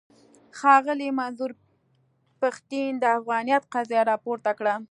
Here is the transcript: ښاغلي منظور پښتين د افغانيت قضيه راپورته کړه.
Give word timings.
ښاغلي 0.57 1.09
منظور 1.19 1.51
پښتين 2.41 2.91
د 2.99 3.03
افغانيت 3.17 3.63
قضيه 3.73 4.01
راپورته 4.11 4.51
کړه. 4.59 4.75